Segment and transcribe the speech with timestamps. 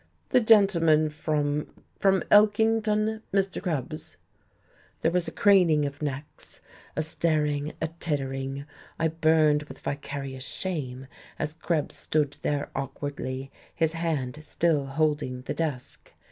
[0.29, 1.67] "The gentleman from
[1.99, 3.61] from Elkington, Mr.
[3.61, 4.17] Krebs."
[5.01, 6.59] There was a craning of necks,
[6.95, 8.65] a staring, a tittering.
[8.97, 11.05] I burned with vicarious shame
[11.37, 16.11] as Krebs stood there awkwardly, his hand still holding the desk.